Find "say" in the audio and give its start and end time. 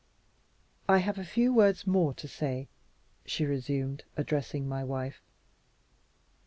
2.27-2.69